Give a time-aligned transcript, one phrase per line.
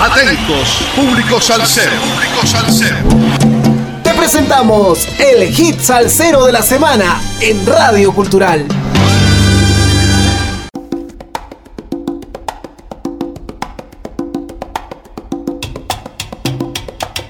[0.00, 1.90] Atentos, público salsero.
[1.90, 2.98] Público salsero.
[4.04, 8.64] Te presentamos el hit salsero de la semana en Radio Cultural.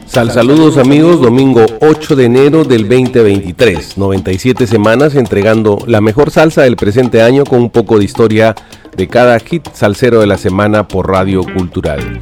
[0.06, 6.62] Sal saludos amigos, domingo 8 de enero del 2023, 97 semanas entregando la mejor salsa
[6.62, 8.54] del presente año con un poco de historia
[8.98, 12.20] de cada hit salsero de la semana por Radio Cultural.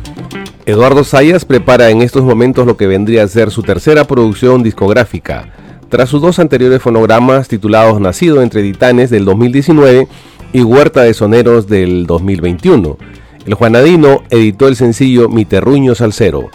[0.66, 5.54] Eduardo Sayas prepara en estos momentos lo que vendría a ser su tercera producción discográfica,
[5.88, 10.06] tras sus dos anteriores fonogramas titulados Nacido entre Titanes del 2019
[10.52, 12.98] y Huerta de Soneros del 2021.
[13.46, 16.50] El Juanadino editó el sencillo Mi Terruño Salsero.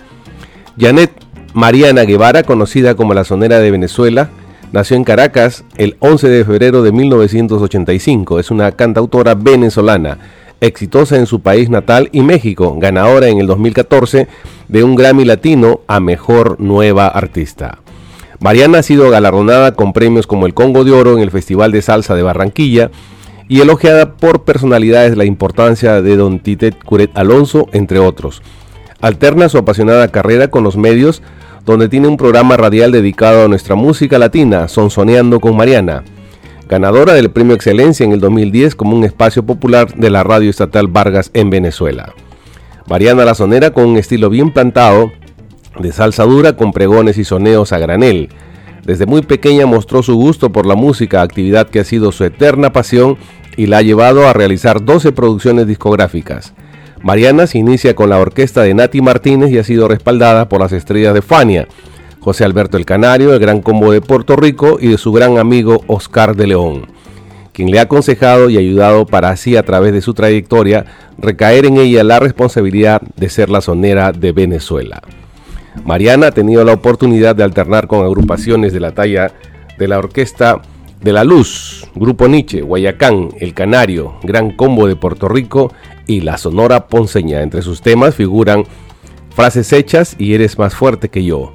[0.77, 1.11] Janet
[1.55, 4.29] Mariana Guevara, conocida como la sonera de Venezuela,
[4.71, 8.39] nació en Caracas el 11 de febrero de 1985.
[8.39, 10.17] Es una cantautora venezolana
[10.61, 14.27] exitosa en su país natal y México, ganadora en el 2014
[14.67, 17.79] de un Grammy Latino a Mejor Nueva Artista.
[18.39, 21.81] Mariana ha sido galardonada con premios como el Congo de Oro en el Festival de
[21.81, 22.89] Salsa de Barranquilla
[23.47, 28.41] y elogiada por personalidades de la importancia de Don Titet Curet Alonso, entre otros.
[29.01, 31.21] Alterna su apasionada carrera con los medios,
[31.65, 36.03] donde tiene un programa radial dedicado a nuestra música latina, Sonsoneando con Mariana
[36.71, 40.87] ganadora del Premio Excelencia en el 2010 como un espacio popular de la radio estatal
[40.87, 42.13] Vargas en Venezuela.
[42.87, 45.11] Mariana Lazonera con un estilo bien plantado,
[45.77, 48.29] de salsa dura con pregones y soneos a granel.
[48.85, 52.71] Desde muy pequeña mostró su gusto por la música, actividad que ha sido su eterna
[52.71, 53.17] pasión
[53.57, 56.53] y la ha llevado a realizar 12 producciones discográficas.
[57.03, 60.71] Mariana se inicia con la orquesta de Nati Martínez y ha sido respaldada por las
[60.71, 61.67] estrellas de Fania,
[62.19, 65.83] José Alberto el Canario, el Gran Combo de Puerto Rico y de su gran amigo
[65.87, 66.85] Oscar de León,
[67.53, 70.85] quien le ha aconsejado y ayudado para así a través de su trayectoria
[71.17, 75.01] recaer en ella la responsabilidad de ser la sonera de Venezuela.
[75.83, 79.31] Mariana ha tenido la oportunidad de alternar con agrupaciones de la talla
[79.79, 80.61] de la Orquesta
[81.01, 85.73] de la Luz, Grupo Nietzsche, Guayacán, El Canario, Gran Combo de Puerto Rico
[86.07, 87.41] y la Sonora Ponceña.
[87.41, 88.63] Entre sus temas figuran
[89.35, 91.51] Frases Hechas y Eres más fuerte que yo,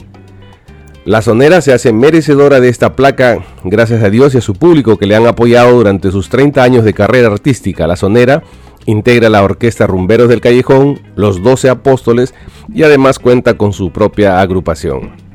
[1.07, 4.97] la sonera se hace merecedora de esta placa gracias a Dios y a su público
[4.97, 7.87] que le han apoyado durante sus 30 años de carrera artística.
[7.87, 8.43] La sonera
[8.87, 12.35] integra la orquesta Rumberos del Callejón, los 12 Apóstoles
[12.75, 15.26] y además cuenta con su propia agrupación.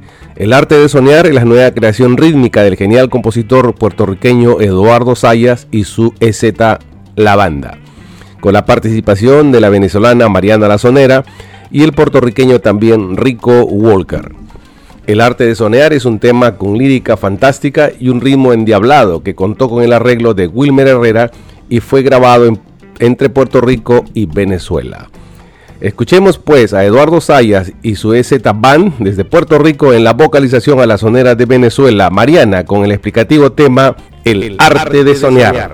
[0.41, 5.67] El arte de soñar es la nueva creación rítmica del genial compositor puertorriqueño Eduardo Sayas
[5.69, 6.45] y su EZ
[7.15, 7.77] La Banda,
[8.39, 11.25] con la participación de la venezolana Mariana La Sonera
[11.69, 14.31] y el puertorriqueño también Rico Walker.
[15.05, 19.35] El arte de sonear es un tema con lírica fantástica y un ritmo endiablado que
[19.35, 21.29] contó con el arreglo de Wilmer Herrera
[21.69, 22.51] y fue grabado
[22.97, 25.07] entre Puerto Rico y Venezuela.
[25.81, 30.79] Escuchemos pues a Eduardo Sayas y su EZ Band desde Puerto Rico en la vocalización
[30.79, 35.73] a la sonera de Venezuela, Mariana, con el explicativo tema El, arte, de soñar.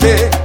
[0.00, 0.39] verte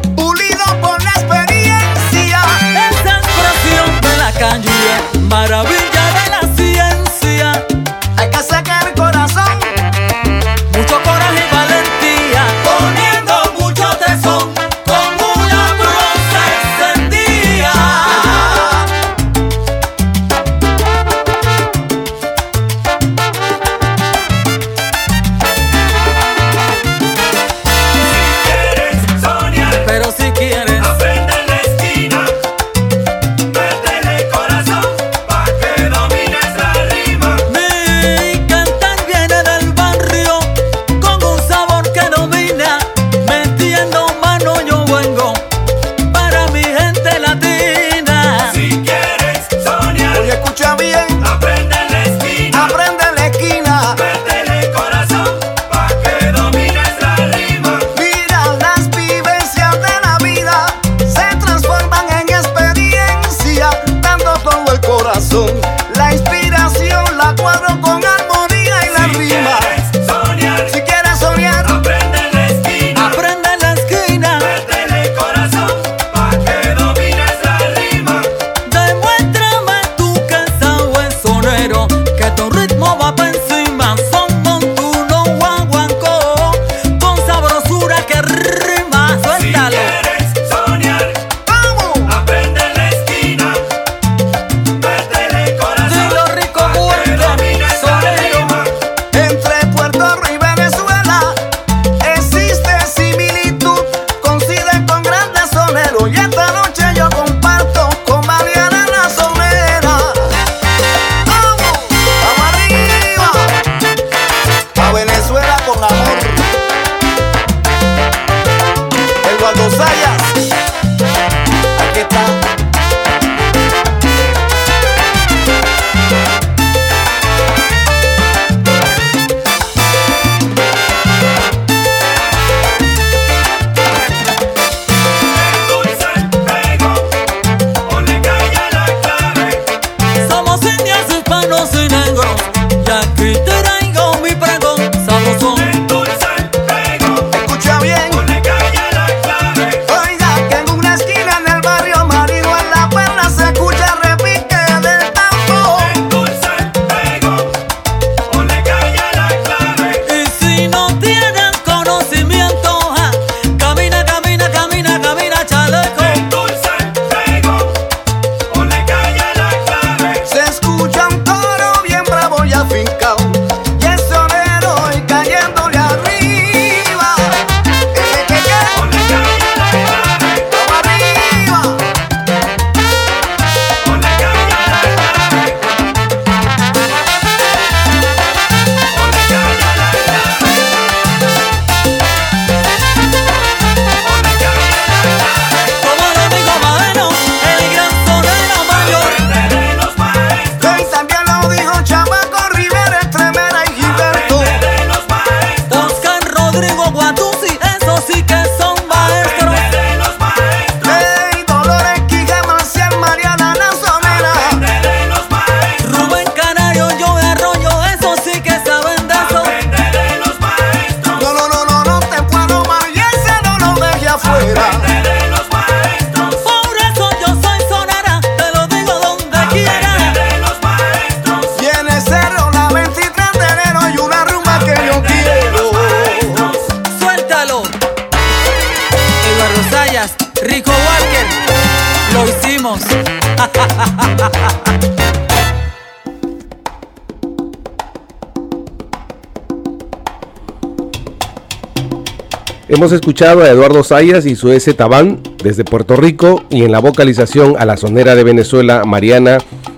[252.68, 254.73] Hemos escuchado a Eduardo Sayas y su S.
[254.73, 259.37] Tabán desde Puerto Rico y en la vocalización a la sonera de Venezuela, Mariana,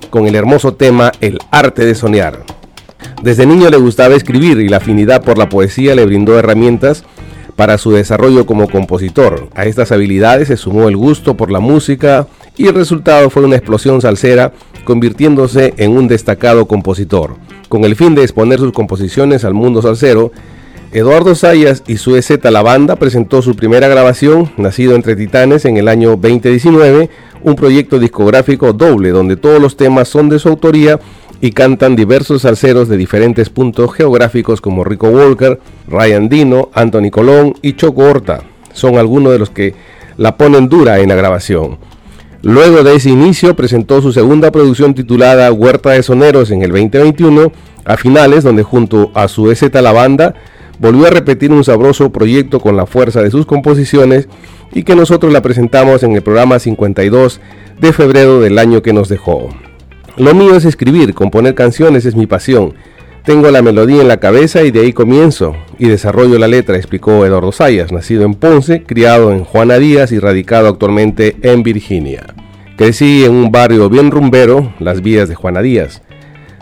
[0.09, 2.45] con el hermoso tema El arte de soñar.
[3.21, 7.03] Desde niño le gustaba escribir y la afinidad por la poesía le brindó herramientas
[7.57, 9.49] para su desarrollo como compositor.
[9.55, 13.55] A estas habilidades se sumó el gusto por la música y el resultado fue una
[13.55, 17.35] explosión salsera, convirtiéndose en un destacado compositor.
[17.69, 20.31] Con el fin de exponer sus composiciones al mundo salsero,
[20.93, 25.75] Eduardo Sayas y su EZ La Banda presentó su primera grabación, nacido entre Titanes, en
[25.77, 27.09] el año 2019,
[27.43, 30.99] un proyecto discográfico doble donde todos los temas son de su autoría
[31.41, 37.53] y cantan diversos salseros de diferentes puntos geográficos como Rico Walker, Ryan Dino, Anthony Colón
[37.61, 38.41] y Choco Horta.
[38.73, 39.75] Son algunos de los que
[40.17, 41.77] la ponen dura en la grabación.
[42.47, 47.51] Luego de ese inicio presentó su segunda producción titulada Huerta de Soneros en el 2021,
[47.83, 50.33] a finales donde junto a su EZ La Banda
[50.79, 54.29] volvió a repetir un sabroso proyecto con la fuerza de sus composiciones
[54.71, 57.41] y que nosotros la presentamos en el programa 52
[57.81, 59.49] de febrero del año que nos dejó.
[60.15, 62.75] Lo mío es escribir, componer canciones es mi pasión.
[63.25, 67.25] Tengo la melodía en la cabeza y de ahí comienzo y desarrollo la letra, explicó
[67.25, 72.25] Eduardo Sayas, nacido en Ponce, criado en Juana Díaz y radicado actualmente en Virginia.
[72.77, 76.01] Crecí en un barrio bien rumbero, las vías de Juana Díaz.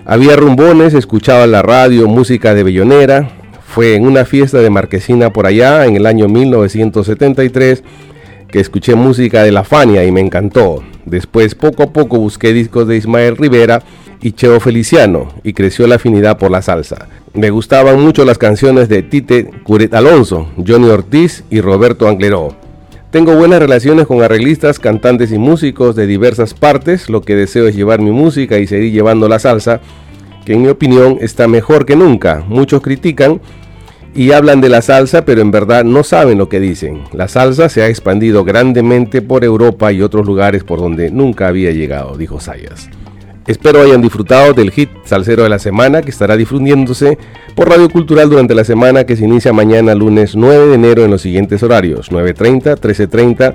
[0.06, 3.30] Había rumbones, escuchaba la radio, música de bellonera,
[3.66, 7.84] fue en una fiesta de Marquesina por allá en el año 1973
[8.48, 10.82] que escuché música de La Fania y me encantó.
[11.06, 13.84] Después poco a poco busqué discos de Ismael Rivera
[14.22, 17.10] y Cheo Feliciano y creció la afinidad por la salsa.
[17.36, 22.56] Me gustaban mucho las canciones de Tite Curet Alonso, Johnny Ortiz y Roberto Angleró.
[23.12, 27.10] Tengo buenas relaciones con arreglistas, cantantes y músicos de diversas partes.
[27.10, 29.82] Lo que deseo es llevar mi música y seguir llevando la salsa,
[30.46, 32.42] que en mi opinión está mejor que nunca.
[32.48, 33.42] Muchos critican,
[34.16, 37.04] y hablan de la salsa, pero en verdad no saben lo que dicen.
[37.12, 41.72] La salsa se ha expandido grandemente por Europa y otros lugares por donde nunca había
[41.72, 42.90] llegado, dijo Sayas.
[43.48, 47.20] Espero hayan disfrutado del hit Salsero de la Semana que estará difundiéndose
[47.54, 51.12] por Radio Cultural durante la semana que se inicia mañana lunes 9 de enero en
[51.12, 53.54] los siguientes horarios 9.30, 13.30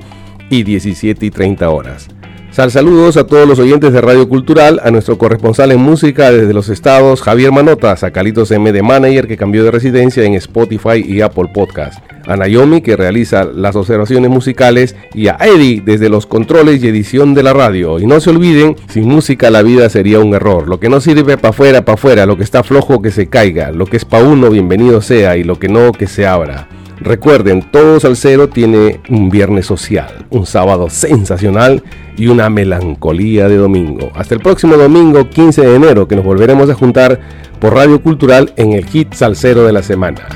[0.49, 2.09] y 17.30 horas.
[2.51, 6.53] Sal saludos a todos los oyentes de Radio Cultural, a nuestro corresponsal en música desde
[6.53, 11.05] los estados, Javier Manotas, a Calitos M de Manager que cambió de residencia en Spotify
[11.07, 16.27] y Apple Podcast, a Naomi que realiza las observaciones musicales y a Eddie desde los
[16.27, 18.01] controles y edición de la radio.
[18.01, 20.69] Y no se olviden, sin música la vida sería un error.
[20.69, 23.71] Lo que no sirve para afuera, para afuera, lo que está flojo que se caiga,
[23.71, 26.67] lo que es para uno bienvenido sea y lo que no que se abra.
[27.01, 31.83] Recuerden, todo salsero tiene un viernes social, un sábado sensacional
[32.17, 34.11] y una melancolía de domingo.
[34.15, 37.21] Hasta el próximo domingo 15 de enero que nos volveremos a juntar
[37.59, 40.27] por Radio Cultural en el hit salsero de la semana.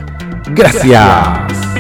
[0.55, 1.74] Gracias.